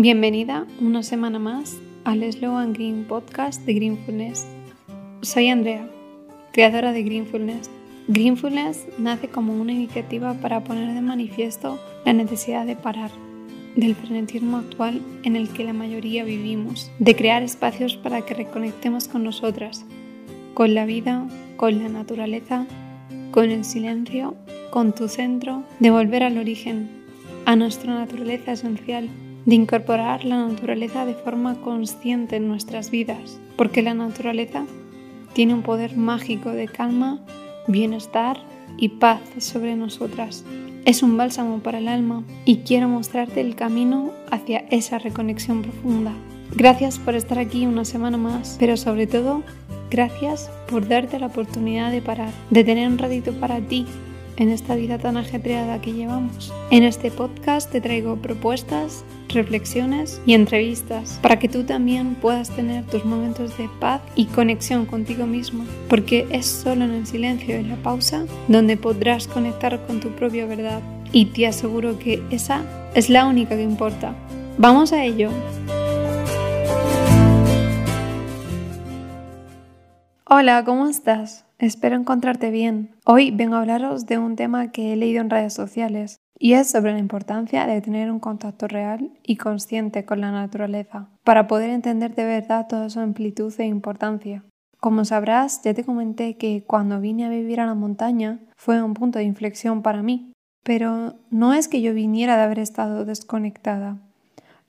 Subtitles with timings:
[0.00, 4.46] Bienvenida una semana más al Slow and Green podcast de Greenfulness.
[5.22, 5.90] Soy Andrea,
[6.52, 7.68] creadora de Greenfulness.
[8.06, 13.10] Greenfulness nace como una iniciativa para poner de manifiesto la necesidad de parar
[13.74, 19.08] del frenetismo actual en el que la mayoría vivimos, de crear espacios para que reconectemos
[19.08, 19.84] con nosotras,
[20.54, 21.26] con la vida,
[21.56, 22.68] con la naturaleza,
[23.32, 24.36] con el silencio,
[24.70, 26.88] con tu centro, de volver al origen,
[27.46, 29.10] a nuestra naturaleza esencial
[29.48, 34.66] de incorporar la naturaleza de forma consciente en nuestras vidas, porque la naturaleza
[35.32, 37.18] tiene un poder mágico de calma,
[37.66, 38.36] bienestar
[38.76, 40.44] y paz sobre nosotras.
[40.84, 46.12] Es un bálsamo para el alma y quiero mostrarte el camino hacia esa reconexión profunda.
[46.54, 49.42] Gracias por estar aquí una semana más, pero sobre todo,
[49.90, 53.86] gracias por darte la oportunidad de parar, de tener un ratito para ti
[54.36, 56.52] en esta vida tan ajetreada que llevamos.
[56.70, 62.84] En este podcast te traigo propuestas, reflexiones y entrevistas para que tú también puedas tener
[62.86, 67.64] tus momentos de paz y conexión contigo mismo, porque es solo en el silencio y
[67.64, 70.80] la pausa donde podrás conectar con tu propia verdad
[71.12, 72.62] y te aseguro que esa
[72.94, 74.14] es la única que importa.
[74.58, 75.30] Vamos a ello.
[80.24, 81.46] Hola, ¿cómo estás?
[81.58, 82.90] Espero encontrarte bien.
[83.04, 86.70] Hoy vengo a hablaros de un tema que he leído en redes sociales y es
[86.70, 91.70] sobre la importancia de tener un contacto real y consciente con la naturaleza para poder
[91.70, 94.44] entender de verdad toda su amplitud e importancia.
[94.80, 98.94] Como sabrás, ya te comenté que cuando vine a vivir a la montaña fue un
[98.94, 103.98] punto de inflexión para mí, pero no es que yo viniera de haber estado desconectada.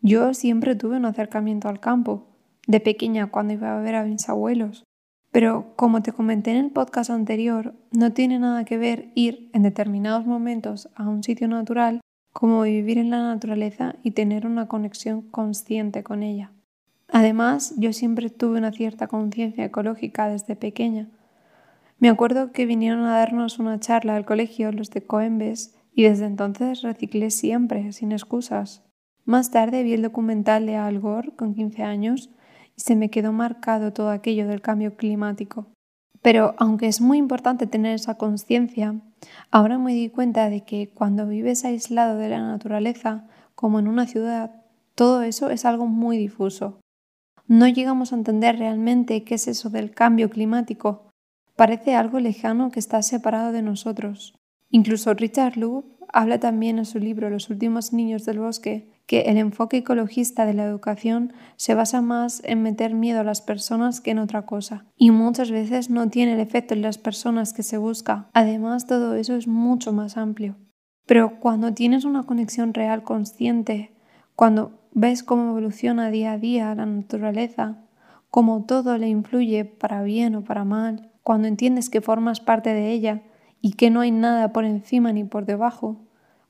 [0.02, 2.26] Yo siempre tuve un acercamiento al campo,
[2.66, 4.84] de pequeña cuando iba a ver a mis abuelos,
[5.32, 9.64] pero como te comenté en el podcast anterior, no tiene nada que ver ir en
[9.64, 12.02] determinados momentos a un sitio natural
[12.34, 16.52] como vivir en la naturaleza y tener una conexión consciente con ella.
[17.12, 21.10] Además, yo siempre tuve una cierta conciencia ecológica desde pequeña.
[21.98, 26.26] Me acuerdo que vinieron a darnos una charla al colegio los de Coembes y desde
[26.26, 28.84] entonces reciclé siempre, sin excusas.
[29.26, 32.30] Más tarde vi el documental de Al Gore con 15 años
[32.80, 35.68] se me quedó marcado todo aquello del cambio climático.
[36.22, 38.96] Pero aunque es muy importante tener esa conciencia,
[39.52, 44.08] ahora me di cuenta de que cuando vives aislado de la naturaleza, como en una
[44.08, 44.64] ciudad,
[44.96, 46.80] todo eso es algo muy difuso.
[47.48, 51.10] No llegamos a entender realmente qué es eso del cambio climático.
[51.56, 54.36] Parece algo lejano que está separado de nosotros.
[54.70, 59.38] Incluso Richard Loeb habla también en su libro Los últimos niños del bosque que el
[59.38, 64.12] enfoque ecologista de la educación se basa más en meter miedo a las personas que
[64.12, 67.80] en otra cosa y muchas veces no tiene el efecto en las personas que se
[67.80, 68.30] busca.
[68.34, 70.58] Además, todo eso es mucho más amplio.
[71.08, 73.96] Pero cuando tienes una conexión real consciente,
[74.36, 77.80] cuando ves cómo evoluciona día a día la naturaleza,
[78.30, 82.92] cómo todo le influye para bien o para mal, cuando entiendes que formas parte de
[82.92, 83.24] ella
[83.60, 86.06] y que no hay nada por encima ni por debajo,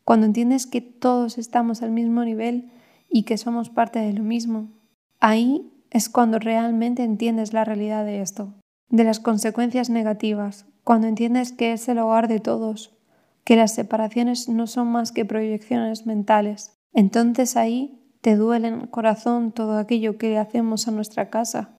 [0.10, 2.72] cuando entiendes que todos estamos al mismo nivel
[3.12, 4.72] y que somos parte de lo mismo,
[5.20, 8.56] ahí es cuando realmente entiendes la realidad de esto,
[8.90, 12.98] de las consecuencias negativas, cuando entiendes que es el hogar de todos,
[13.44, 16.74] que las separaciones no son más que proyecciones mentales.
[16.92, 21.78] Entonces ahí te duele en el corazón todo aquello que hacemos a nuestra casa,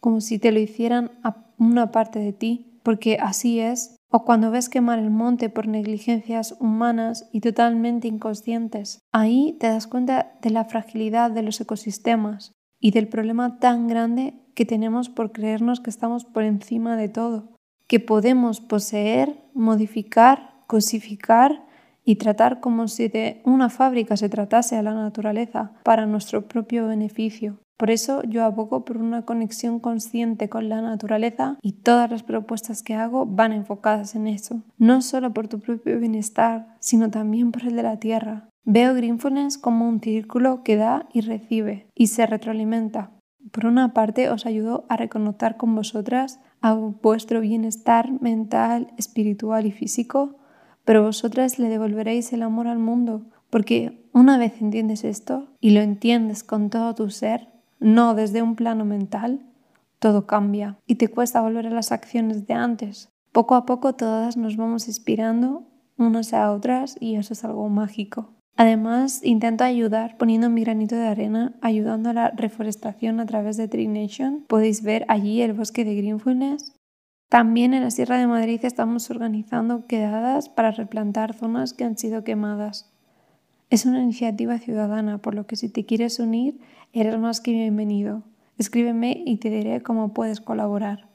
[0.00, 4.50] como si te lo hicieran a una parte de ti, porque así es o cuando
[4.50, 9.00] ves quemar el monte por negligencias humanas y totalmente inconscientes.
[9.12, 14.34] Ahí te das cuenta de la fragilidad de los ecosistemas y del problema tan grande
[14.54, 21.66] que tenemos por creernos que estamos por encima de todo, que podemos poseer, modificar, cosificar
[22.04, 26.86] y tratar como si de una fábrica se tratase a la naturaleza para nuestro propio
[26.86, 27.58] beneficio.
[27.78, 32.82] Por eso yo abogo por una conexión consciente con la naturaleza y todas las propuestas
[32.82, 37.62] que hago van enfocadas en eso, no solo por tu propio bienestar, sino también por
[37.62, 38.50] el de la tierra.
[38.64, 43.12] Veo Greenfulness como un círculo que da y recibe y se retroalimenta.
[43.52, 49.70] Por una parte os ayudo a reconectar con vosotras a vuestro bienestar mental, espiritual y
[49.70, 50.36] físico,
[50.84, 55.80] pero vosotras le devolveréis el amor al mundo, porque una vez entiendes esto y lo
[55.80, 59.40] entiendes con todo tu ser, no desde un plano mental,
[59.98, 63.08] todo cambia y te cuesta volver a las acciones de antes.
[63.32, 65.64] Poco a poco todas nos vamos inspirando
[65.96, 68.32] unas a otras y eso es algo mágico.
[68.56, 73.68] Además, intento ayudar poniendo mi granito de arena, ayudando a la reforestación a través de
[73.68, 74.44] Tree Nation.
[74.48, 76.74] Podéis ver allí el bosque de Greenfulness.
[77.28, 82.24] También en la Sierra de Madrid estamos organizando quedadas para replantar zonas que han sido
[82.24, 82.92] quemadas.
[83.70, 86.58] Es una iniciativa ciudadana, por lo que si te quieres unir,
[86.94, 88.22] eres más que bienvenido.
[88.56, 91.10] Escríbeme y te diré cómo puedes colaborar.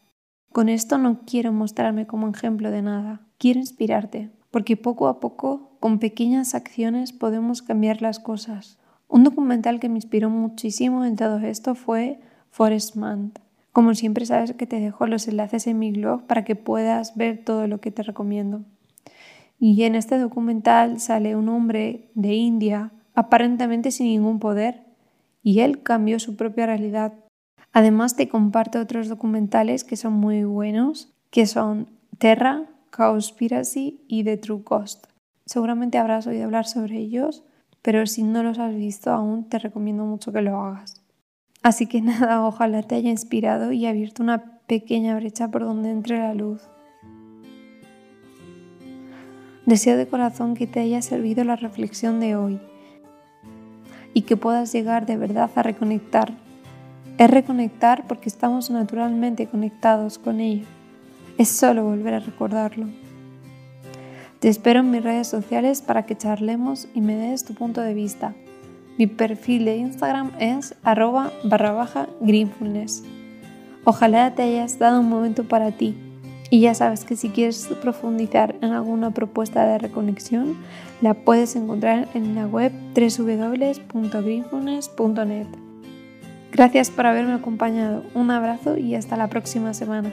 [0.51, 5.77] Con esto no quiero mostrarme como ejemplo de nada, quiero inspirarte, porque poco a poco,
[5.79, 8.77] con pequeñas acciones, podemos cambiar las cosas.
[9.07, 12.19] Un documental que me inspiró muchísimo en todo esto fue
[12.51, 12.95] Forest.
[13.71, 17.43] Como siempre sabes que te dejo los enlaces en mi blog para que puedas ver
[17.43, 18.63] todo lo que te recomiendo.
[19.65, 24.83] Y en este documental sale un hombre de India aparentemente sin ningún poder
[25.41, 27.13] y él cambió su propia realidad.
[27.71, 31.87] Además te comparto otros documentales que son muy buenos, que son
[32.17, 35.05] Terra, Cowspiracy y The True Cost.
[35.45, 37.45] Seguramente habrás oído hablar sobre ellos,
[37.81, 41.01] pero si no los has visto aún te recomiendo mucho que lo hagas.
[41.61, 46.17] Así que nada, ojalá te haya inspirado y abierto una pequeña brecha por donde entre
[46.17, 46.63] la luz.
[49.65, 52.59] Deseo de corazón que te haya servido la reflexión de hoy
[54.13, 56.33] y que puedas llegar de verdad a reconectar.
[57.17, 60.65] Es reconectar porque estamos naturalmente conectados con ello.
[61.37, 62.87] Es solo volver a recordarlo.
[64.39, 67.93] Te espero en mis redes sociales para que charlemos y me des tu punto de
[67.93, 68.35] vista.
[68.97, 73.05] Mi perfil de Instagram es arroba barra baja greenfulness.
[73.85, 75.95] Ojalá te hayas dado un momento para ti
[76.53, 80.55] y ya sabes que si quieres profundizar en alguna propuesta de reconexión,
[81.01, 85.47] la puedes encontrar en la web www.greenfulness.net.
[86.51, 90.11] Gracias por haberme acompañado, un abrazo y hasta la próxima semana.